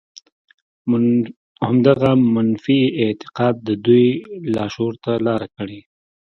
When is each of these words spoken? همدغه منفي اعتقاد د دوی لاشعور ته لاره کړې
همدغه 1.67 2.11
منفي 2.35 2.79
اعتقاد 3.03 3.55
د 3.67 3.69
دوی 3.85 4.07
لاشعور 4.53 4.93
ته 5.03 5.11
لاره 5.27 5.47
کړې 5.55 5.79